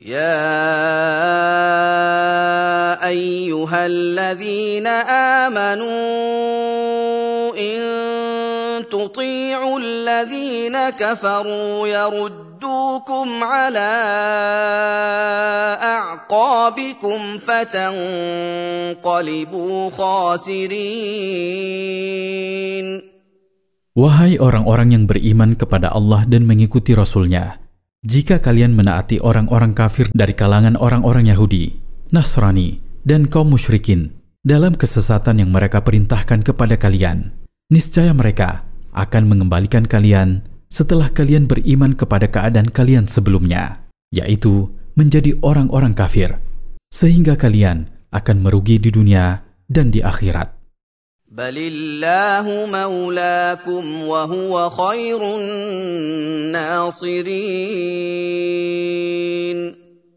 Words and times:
يا 0.00 0.36
ايها 3.08 3.86
الذين 3.86 4.86
امنوا 5.48 5.96
ان 7.56 7.80
تطيعوا 8.92 9.80
الذين 9.80 10.76
كفروا 11.00 11.88
يردوكم 11.88 13.44
على 13.44 13.92
اعقابكم 15.80 17.38
فتنقلبوا 17.40 19.00
خاسرين 19.90 21.56
Wahai 23.96 24.36
orang-orang 24.36 24.92
yang 24.92 25.08
beriman 25.08 25.56
kepada 25.56 25.88
Allah 25.88 26.28
dan 26.28 26.44
mengikuti 26.44 26.92
Rasul-Nya, 26.92 27.56
jika 28.01 28.41
kalian 28.41 28.73
menaati 28.73 29.21
orang-orang 29.21 29.77
kafir 29.77 30.09
dari 30.09 30.33
kalangan 30.33 30.73
orang-orang 30.73 31.29
Yahudi, 31.29 31.77
Nasrani, 32.09 32.81
dan 33.05 33.29
kaum 33.29 33.53
musyrikin 33.53 34.17
dalam 34.41 34.73
kesesatan 34.73 35.37
yang 35.37 35.53
mereka 35.53 35.85
perintahkan 35.85 36.41
kepada 36.41 36.81
kalian, 36.81 37.29
niscaya 37.69 38.09
mereka 38.17 38.65
akan 38.97 39.29
mengembalikan 39.29 39.85
kalian 39.85 40.41
setelah 40.65 41.13
kalian 41.13 41.45
beriman 41.45 41.93
kepada 41.93 42.25
keadaan 42.25 42.73
kalian 42.73 43.05
sebelumnya, 43.05 43.85
yaitu 44.09 44.73
menjadi 44.97 45.37
orang-orang 45.45 45.93
kafir, 45.93 46.41
sehingga 46.89 47.37
kalian 47.37 47.85
akan 48.09 48.37
merugi 48.41 48.81
di 48.81 48.89
dunia 48.89 49.45
dan 49.69 49.93
di 49.93 50.01
akhirat. 50.01 50.60
بل 51.36 51.58
الله 51.58 52.46
مولاكم 52.70 53.84
وهو 54.06 54.54
خير 54.70 55.20
الناصرين 55.36 56.96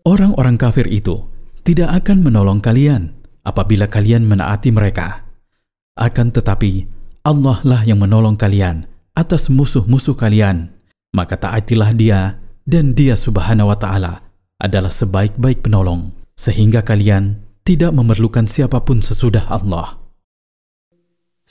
Orang-orang 0.08 0.56
kafir 0.56 0.88
itu 0.88 1.28
tidak 1.68 1.92
akan 2.02 2.24
menolong 2.24 2.64
kalian 2.64 3.20
apabila 3.44 3.92
kalian 3.92 4.26
menaati 4.26 4.72
mereka. 4.72 5.28
Akan 6.00 6.32
tetapi, 6.32 6.88
Allah 7.28 7.60
lah 7.68 7.84
yang 7.84 8.00
menolong 8.00 8.40
kalian 8.40 8.88
atas 9.12 9.52
musuh-musuh 9.52 10.16
kalian. 10.16 10.72
Maka 11.12 11.36
taatilah 11.36 11.92
dia 11.94 12.40
dan 12.64 12.96
dia 12.96 13.20
subhanahu 13.20 13.70
wa 13.70 13.78
ta'ala 13.78 14.24
adalah 14.56 14.90
sebaik-baik 14.90 15.68
penolong. 15.68 16.16
Sehingga 16.40 16.80
kalian 16.82 17.44
tidak 17.68 17.92
memerlukan 17.92 18.48
siapapun 18.48 19.04
sesudah 19.04 19.46
Allah. 19.52 20.03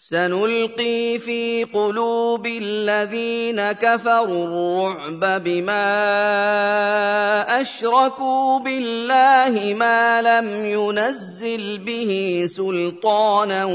سنلقي 0.04 1.16
في 1.24 1.64
قلوب 1.64 2.44
الذين 2.48 3.72
كفروا 3.72 4.44
الرعب 4.44 5.44
بما 5.44 5.88
أشركوا 7.62 8.60
بالله 8.60 9.74
ما 9.80 10.22
لم 10.22 10.66
ينزل 10.66 11.78
به 11.78 12.44
سلطانا 12.52 13.66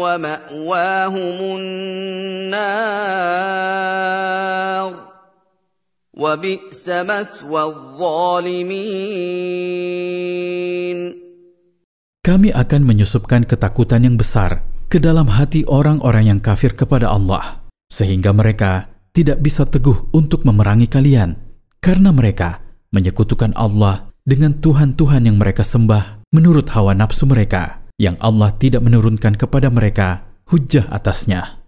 ومأواهم 0.00 1.38
النار 1.60 2.64
وبئس 6.14 6.88
مثوى 6.88 7.62
الظالمين. 7.62 9.04
Kami 12.24 12.48
akan 12.56 12.88
menyusupkan 12.88 13.44
ketakutan 13.44 14.08
yang 14.08 14.16
besar. 14.16 14.73
Ke 14.94 15.02
dalam 15.02 15.26
hati 15.26 15.66
orang-orang 15.66 16.30
yang 16.30 16.38
kafir 16.38 16.70
kepada 16.78 17.10
Allah, 17.10 17.66
sehingga 17.90 18.30
mereka 18.30 18.94
tidak 19.10 19.42
bisa 19.42 19.66
teguh 19.66 20.06
untuk 20.14 20.46
memerangi 20.46 20.86
kalian, 20.86 21.34
karena 21.82 22.14
mereka 22.14 22.62
menyekutukan 22.94 23.50
Allah 23.58 24.14
dengan 24.22 24.54
Tuhan-Tuhan 24.54 25.26
yang 25.26 25.34
mereka 25.34 25.66
sembah 25.66 26.22
menurut 26.30 26.70
hawa 26.78 26.94
nafsu 26.94 27.26
mereka, 27.26 27.82
yang 27.98 28.14
Allah 28.22 28.54
tidak 28.54 28.86
menurunkan 28.86 29.34
kepada 29.34 29.66
mereka 29.66 30.30
hujah 30.46 30.86
atasnya. 30.86 31.58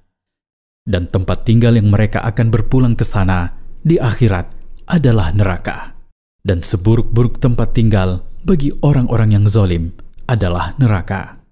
Dan 0.87 1.11
tempat 1.11 1.43
tinggal 1.43 1.75
yang 1.75 1.91
mereka 1.91 2.23
akan 2.23 2.47
berpulang 2.55 2.95
ke 2.95 3.03
sana 3.03 3.59
di 3.83 3.99
akhirat 3.99 4.55
adalah 4.87 5.35
neraka. 5.35 5.99
Dan 6.47 6.63
seburuk-buruk 6.63 7.43
tempat 7.43 7.75
tinggal 7.75 8.23
bagi 8.47 8.71
orang-orang 8.87 9.35
yang 9.35 9.51
zolim 9.51 9.91
adalah 10.31 10.79
neraka. 10.79 11.43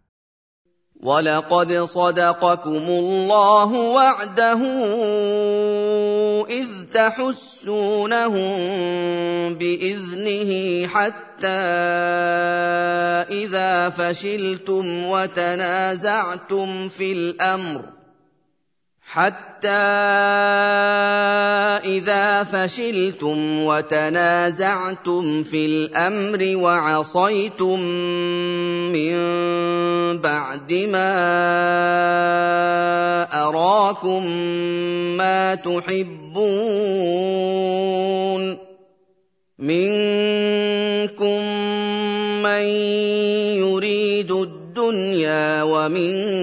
ولقد 1.05 1.73
صدقكم 1.85 2.85
الله 2.89 3.73
وعده 3.73 4.61
اذ 6.49 6.69
تحسونهم 6.95 8.55
باذنه 9.55 10.87
حتى 10.89 11.47
اذا 13.31 13.91
فشلتم 13.91 15.05
وتنازعتم 15.07 16.89
في 16.89 17.13
الامر 17.13 17.83
حتى 19.15 19.69
إذا 21.87 22.45
فشلتم 22.45 23.63
وتنازعتم 23.63 25.45
في 25.45 25.67
الأمر 25.67 26.57
وعصيتم 26.57 27.81
من 28.91 29.15
بعد 30.19 30.73
ما 30.73 31.15
أراكم 33.47 34.27
ما 35.17 35.55
تحبون 35.55 36.25
منكم 39.59 41.41
من 42.43 42.65
يريد 43.63 44.33
الدنيا 44.33 45.63
ومنكم 45.63 46.35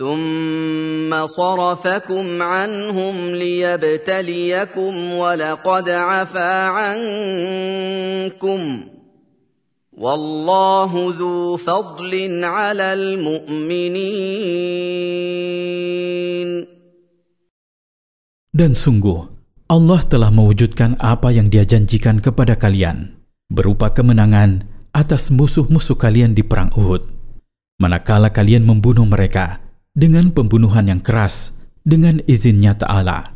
ثم 0.00 1.08
صرفكم 1.26 2.42
عنهم 2.42 3.14
ليبتليكم 3.34 5.12
ولقد 5.12 5.90
عفا 5.90 6.54
عنكم 6.76 8.60
والله 9.92 10.92
ذو 11.18 11.56
فضل 11.56 12.44
على 12.44 12.92
المؤمنين 12.92 14.36
Dan 18.56 18.72
sungguh, 18.72 19.28
Allah 19.68 20.00
telah 20.08 20.32
mewujudkan 20.32 20.96
apa 20.96 21.28
yang 21.28 21.52
dia 21.52 21.68
janjikan 21.68 22.24
kepada 22.24 22.56
kalian, 22.56 23.20
berupa 23.52 23.92
kemenangan 23.92 24.64
atas 24.96 25.28
musuh-musuh 25.28 26.00
kalian 26.00 26.32
di 26.32 26.40
perang 26.40 26.72
Uhud. 26.72 27.04
Manakala 27.76 28.32
kalian 28.32 28.64
membunuh 28.64 29.04
mereka 29.04 29.60
dengan 29.91 30.31
pembunuhan 30.31 30.87
yang 30.87 31.01
keras 31.03 31.63
dengan 31.83 32.23
izinnya 32.29 32.77
Ta'ala. 32.77 33.35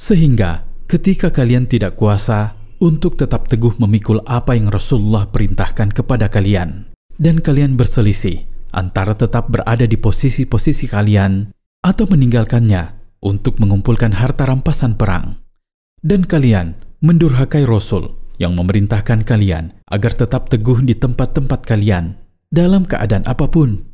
Sehingga 0.00 0.64
ketika 0.88 1.28
kalian 1.30 1.68
tidak 1.68 1.98
kuasa 1.98 2.56
untuk 2.82 3.16
tetap 3.16 3.46
teguh 3.46 3.76
memikul 3.78 4.20
apa 4.26 4.56
yang 4.58 4.68
Rasulullah 4.68 5.28
perintahkan 5.28 5.94
kepada 5.94 6.28
kalian, 6.28 6.90
dan 7.20 7.38
kalian 7.38 7.78
berselisih 7.78 8.44
antara 8.74 9.14
tetap 9.14 9.48
berada 9.48 9.86
di 9.86 9.94
posisi-posisi 9.94 10.90
kalian 10.90 11.54
atau 11.84 12.04
meninggalkannya 12.10 12.98
untuk 13.22 13.62
mengumpulkan 13.62 14.12
harta 14.18 14.44
rampasan 14.50 14.98
perang. 14.98 15.40
Dan 16.04 16.28
kalian 16.28 16.76
mendurhakai 17.00 17.64
Rasul 17.64 18.12
yang 18.36 18.58
memerintahkan 18.58 19.24
kalian 19.24 19.72
agar 19.88 20.12
tetap 20.12 20.52
teguh 20.52 20.84
di 20.84 20.92
tempat-tempat 20.98 21.64
kalian 21.64 22.18
dalam 22.52 22.84
keadaan 22.84 23.24
apa 23.24 23.48
pun. 23.48 23.93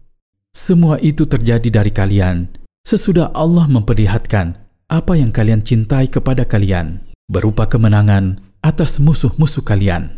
Semua 0.50 0.98
itu 0.98 1.30
terjadi 1.30 1.70
dari 1.70 1.94
kalian 1.94 2.50
sesudah 2.82 3.30
Allah 3.38 3.70
memperlihatkan 3.70 4.58
apa 4.90 5.14
yang 5.14 5.30
kalian 5.30 5.62
cintai 5.62 6.10
kepada 6.10 6.42
kalian 6.42 7.06
berupa 7.30 7.70
kemenangan 7.70 8.42
atas 8.58 8.98
musuh-musuh 8.98 9.62
kalian. 9.62 10.10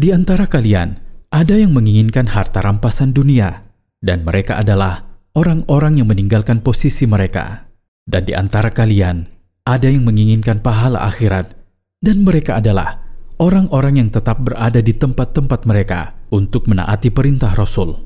Di 0.00 0.16
antara 0.16 0.48
kalian 0.48 0.96
ada 1.28 1.60
yang 1.60 1.76
menginginkan 1.76 2.24
harta 2.24 2.64
rampasan 2.64 3.12
dunia 3.12 3.68
dan 4.00 4.24
mereka 4.24 4.56
adalah 4.56 5.12
orang-orang 5.36 6.00
yang 6.00 6.08
meninggalkan 6.08 6.64
posisi 6.64 7.04
mereka. 7.04 7.68
Dan 8.08 8.24
di 8.24 8.32
antara 8.32 8.72
kalian 8.72 9.28
ada 9.68 9.92
yang 9.92 10.08
menginginkan 10.08 10.64
pahala 10.64 11.04
akhirat 11.04 11.52
dan 12.00 12.24
mereka 12.24 12.64
adalah 12.64 13.04
orang-orang 13.36 14.00
yang 14.00 14.08
tetap 14.08 14.40
berada 14.40 14.80
di 14.80 14.96
tempat-tempat 14.96 15.68
mereka 15.68 16.16
untuk 16.32 16.64
menaati 16.64 17.12
perintah 17.12 17.52
Rasul. 17.52 18.05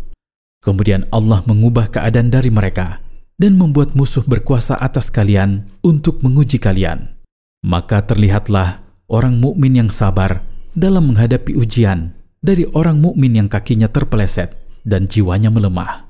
Kemudian 0.60 1.08
Allah 1.08 1.40
mengubah 1.48 1.88
keadaan 1.88 2.28
dari 2.28 2.52
mereka 2.52 3.00
dan 3.40 3.56
membuat 3.56 3.96
musuh 3.96 4.20
berkuasa 4.28 4.76
atas 4.76 5.08
kalian 5.08 5.64
untuk 5.80 6.20
menguji 6.20 6.60
kalian. 6.60 7.16
Maka 7.64 8.04
terlihatlah 8.04 8.84
orang 9.08 9.40
mukmin 9.40 9.80
yang 9.80 9.88
sabar 9.88 10.44
dalam 10.76 11.08
menghadapi 11.12 11.56
ujian 11.56 12.12
dari 12.44 12.68
orang 12.76 13.00
mukmin 13.00 13.40
yang 13.40 13.48
kakinya 13.48 13.88
terpeleset 13.88 14.52
dan 14.84 15.08
jiwanya 15.08 15.48
melemah. 15.48 16.08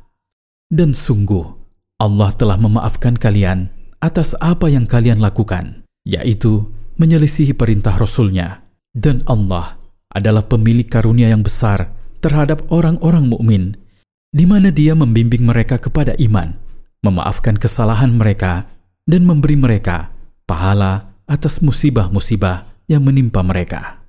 Dan 0.70 0.94
sungguh 0.94 1.46
Allah 1.98 2.30
telah 2.34 2.58
memaafkan 2.58 3.18
kalian 3.18 3.70
atas 4.02 4.38
apa 4.38 4.70
yang 4.70 4.86
kalian 4.86 5.18
lakukan, 5.18 5.86
yaitu 6.02 6.70
menyelisihi 6.98 7.54
perintah 7.54 7.94
Rasulnya. 7.98 8.66
Dan 8.90 9.22
Allah 9.30 9.78
adalah 10.10 10.42
pemilik 10.46 10.86
karunia 10.86 11.30
yang 11.30 11.46
besar 11.46 11.94
terhadap 12.18 12.66
orang-orang 12.74 13.30
mukmin, 13.30 13.78
di 14.35 14.43
mana 14.43 14.71
Dia 14.73 14.91
membimbing 14.97 15.47
mereka 15.47 15.79
kepada 15.79 16.11
iman, 16.19 16.55
memaafkan 16.99 17.55
kesalahan 17.55 18.11
mereka, 18.11 18.67
dan 19.07 19.23
memberi 19.23 19.55
mereka 19.55 20.11
pahala 20.43 21.15
atas 21.29 21.61
musibah-musibah 21.61 22.67
yang 22.89 23.05
menimpa 23.05 23.41
mereka. 23.41 24.05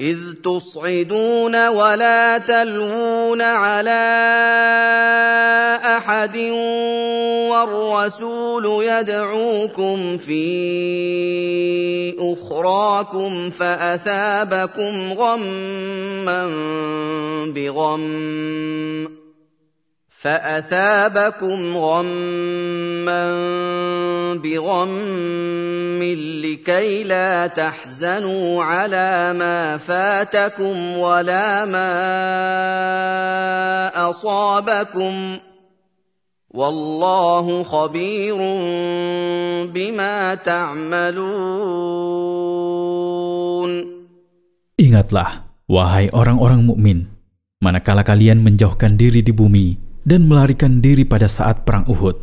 إذ 0.00 0.42
تصعدون 0.42 1.54
ولا 1.54 2.38
تلوون 2.38 3.42
على 3.42 4.02
أحد 6.19 6.37
والرسول 7.49 8.85
يدعوكم 8.85 10.17
في 10.17 10.39
أخراكم 12.19 13.49
فأثابكم 13.49 15.13
غما 15.13 16.45
بغم 17.55 19.19
فأثابكم 20.21 21.77
غما 21.77 23.23
بغم 24.33 26.03
لكي 26.43 27.03
لا 27.03 27.47
تحزنوا 27.47 28.63
على 28.63 29.33
ما 29.33 29.77
فاتكم 29.77 30.97
ولا 30.97 31.65
ما 31.65 31.89
أصابكم 34.09 35.39
والله 36.54 37.46
خبير 37.66 38.38
بما 39.74 40.34
تعملون 40.34 41.24
Ingatlah, 44.74 45.46
wahai 45.70 46.10
orang-orang 46.10 46.66
mukmin, 46.66 47.06
manakala 47.62 48.02
kalian 48.02 48.42
menjauhkan 48.42 48.98
diri 48.98 49.22
di 49.22 49.30
bumi 49.30 49.78
dan 50.02 50.26
melarikan 50.26 50.82
diri 50.82 51.06
pada 51.06 51.30
saat 51.30 51.62
perang 51.62 51.86
Uhud. 51.86 52.18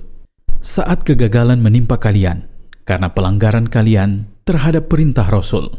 Saat 0.60 1.08
kegagalan 1.08 1.64
menimpa 1.64 1.96
kalian 2.00 2.44
karena 2.84 3.08
pelanggaran 3.12 3.72
kalian 3.72 4.28
terhadap 4.44 4.92
perintah 4.92 5.28
Rasul, 5.32 5.72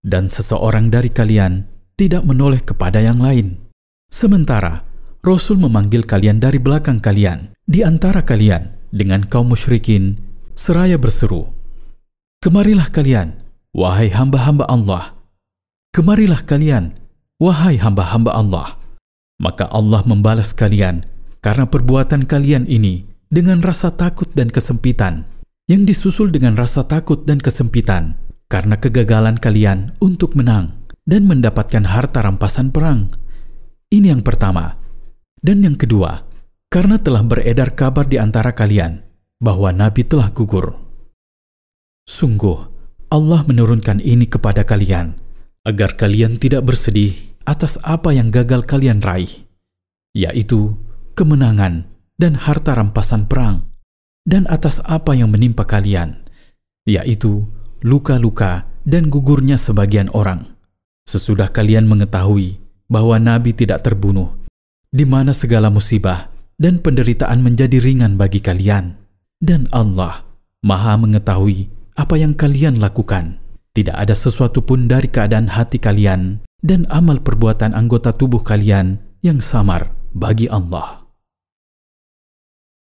dan 0.00 0.32
seseorang 0.32 0.88
dari 0.88 1.12
kalian 1.12 1.64
tidak 1.96 2.24
menoleh 2.24 2.60
kepada 2.60 3.00
yang 3.04 3.20
lain. 3.20 3.60
Sementara 4.08 4.87
Rasul 5.19 5.59
memanggil 5.59 6.07
kalian 6.07 6.39
dari 6.39 6.63
belakang 6.63 7.03
kalian, 7.03 7.51
di 7.67 7.83
antara 7.83 8.23
kalian 8.23 8.71
dengan 8.95 9.27
kaum 9.27 9.51
musyrikin, 9.51 10.15
seraya 10.55 10.95
berseru, 10.95 11.51
Kemarilah 12.39 12.87
kalian, 12.87 13.35
wahai 13.75 14.07
hamba-hamba 14.15 14.63
Allah. 14.71 15.11
Kemarilah 15.91 16.39
kalian, 16.47 16.95
wahai 17.35 17.75
hamba-hamba 17.75 18.31
Allah. 18.31 18.79
Maka 19.43 19.67
Allah 19.67 20.07
membalas 20.07 20.55
kalian 20.55 21.03
karena 21.43 21.67
perbuatan 21.67 22.23
kalian 22.23 22.63
ini 22.71 23.03
dengan 23.27 23.59
rasa 23.59 23.91
takut 23.91 24.31
dan 24.31 24.47
kesempitan, 24.47 25.27
yang 25.67 25.83
disusul 25.83 26.31
dengan 26.31 26.55
rasa 26.55 26.87
takut 26.87 27.27
dan 27.27 27.43
kesempitan 27.43 28.15
karena 28.47 28.79
kegagalan 28.79 29.35
kalian 29.35 29.99
untuk 29.99 30.39
menang 30.39 30.79
dan 31.03 31.27
mendapatkan 31.27 31.83
harta 31.91 32.23
rampasan 32.23 32.71
perang. 32.71 33.11
Ini 33.91 34.15
yang 34.15 34.23
pertama. 34.23 34.78
Dan 35.39 35.63
yang 35.63 35.79
kedua, 35.79 36.27
karena 36.67 36.99
telah 36.99 37.23
beredar 37.23 37.73
kabar 37.73 38.05
di 38.05 38.19
antara 38.19 38.51
kalian 38.51 39.01
bahwa 39.39 39.71
Nabi 39.71 40.03
telah 40.03 40.29
gugur. 40.35 40.75
Sungguh, 42.03 42.59
Allah 43.09 43.41
menurunkan 43.47 44.03
ini 44.03 44.27
kepada 44.27 44.67
kalian 44.67 45.17
agar 45.63 45.95
kalian 45.95 46.37
tidak 46.37 46.67
bersedih 46.67 47.15
atas 47.47 47.81
apa 47.81 48.13
yang 48.13 48.29
gagal 48.29 48.67
kalian 48.67 49.01
raih, 49.01 49.47
yaitu 50.13 50.77
kemenangan, 51.17 51.89
dan 52.19 52.35
harta 52.35 52.75
rampasan 52.75 53.25
perang, 53.25 53.67
dan 54.27 54.43
atas 54.51 54.83
apa 54.83 55.15
yang 55.15 55.31
menimpa 55.31 55.63
kalian, 55.63 56.19
yaitu 56.83 57.47
luka-luka 57.79 58.67
dan 58.83 59.07
gugurnya 59.07 59.55
sebagian 59.55 60.11
orang. 60.11 60.55
Sesudah 61.07 61.49
kalian 61.49 61.87
mengetahui 61.87 62.59
bahwa 62.91 63.15
Nabi 63.17 63.55
tidak 63.55 63.81
terbunuh, 63.87 64.38
di 64.89 65.05
mana 65.05 65.33
segala 65.33 65.69
musibah 65.69 66.33
dan 66.57 66.81
penderitaan 66.81 67.39
menjadi 67.39 67.77
ringan 67.79 68.17
bagi 68.19 68.41
kalian, 68.41 68.97
dan 69.39 69.69
Allah 69.71 70.27
Maha 70.59 70.99
Mengetahui 70.99 71.71
apa 71.95 72.15
yang 72.19 72.35
kalian 72.35 72.81
lakukan. 72.81 73.39
Tidak 73.69 73.95
ada 73.95 74.11
sesuatu 74.17 74.65
pun 74.65 74.89
dari 74.89 75.07
keadaan 75.07 75.55
hati 75.55 75.79
kalian 75.79 76.43
dan 76.59 76.83
amal 76.91 77.21
perbuatan 77.23 77.71
anggota 77.71 78.11
tubuh 78.11 78.43
kalian 78.43 78.99
yang 79.23 79.39
samar 79.39 79.95
bagi 80.11 80.51
Allah. 80.51 81.05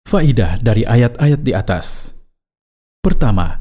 Faidah 0.06 0.62
dari 0.62 0.86
ayat-ayat 0.86 1.40
di 1.42 1.52
atas. 1.52 2.16
Pertama, 3.02 3.58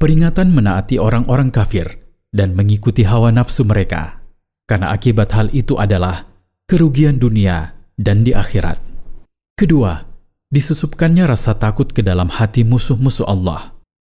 peringatan 0.00 0.50
menaati 0.50 0.96
orang-orang 0.96 1.52
kafir 1.52 2.00
dan 2.32 2.56
mengikuti 2.56 3.04
hawa 3.04 3.28
nafsu 3.28 3.62
mereka, 3.68 4.24
karena 4.64 4.90
akibat 4.90 5.36
hal 5.36 5.52
itu 5.52 5.76
adalah 5.76 6.24
kerugian 6.64 7.20
dunia 7.20 7.81
dan 7.98 8.24
di 8.24 8.32
akhirat. 8.36 8.80
Kedua, 9.56 10.02
disusupkannya 10.52 11.28
rasa 11.28 11.56
takut 11.56 11.90
ke 11.90 12.00
dalam 12.00 12.28
hati 12.28 12.64
musuh-musuh 12.64 13.28
Allah, 13.28 13.76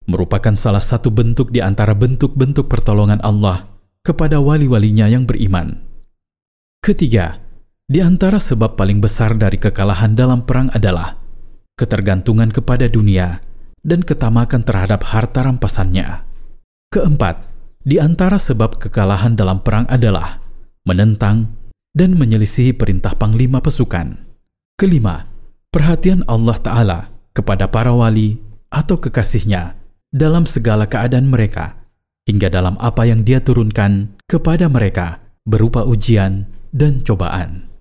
merupakan 0.08 0.52
salah 0.56 0.82
satu 0.82 1.12
bentuk 1.12 1.50
di 1.50 1.60
antara 1.60 1.92
bentuk-bentuk 1.96 2.68
pertolongan 2.68 3.20
Allah 3.24 3.68
kepada 4.02 4.42
wali-walinya 4.42 5.06
yang 5.08 5.24
beriman. 5.24 5.82
Ketiga, 6.82 7.38
di 7.86 8.02
antara 8.02 8.42
sebab 8.42 8.74
paling 8.74 8.98
besar 8.98 9.38
dari 9.38 9.56
kekalahan 9.60 10.18
dalam 10.18 10.42
perang 10.42 10.72
adalah 10.74 11.22
ketergantungan 11.76 12.52
kepada 12.52 12.86
dunia, 12.86 13.40
dan 13.82 14.00
ketamakan 14.06 14.62
terhadap 14.62 15.02
harta 15.10 15.42
rampasannya. 15.42 16.22
Keempat, 16.92 17.42
di 17.82 17.98
antara 17.98 18.38
sebab 18.38 18.78
kekalahan 18.78 19.34
dalam 19.34 19.58
perang 19.64 19.90
adalah 19.90 20.38
menentang 20.86 21.50
dan 21.96 22.16
menyelisihi 22.16 22.76
perintah 22.76 23.16
panglima 23.16 23.60
pasukan. 23.64 24.20
Kelima, 24.76 25.28
perhatian 25.72 26.24
Allah 26.28 26.56
Ta'ala 26.60 27.00
kepada 27.32 27.68
para 27.68 27.92
wali 27.96 28.40
atau 28.68 29.00
kekasihnya 29.00 29.76
dalam 30.12 30.44
segala 30.44 30.84
keadaan 30.88 31.28
mereka, 31.32 31.88
hingga 32.28 32.52
dalam 32.52 32.76
apa 32.80 33.08
yang 33.08 33.24
dia 33.24 33.40
turunkan 33.40 34.16
kepada 34.28 34.68
mereka 34.68 35.20
berupa 35.48 35.84
ujian 35.88 36.48
dan 36.72 37.00
cobaan. 37.00 37.71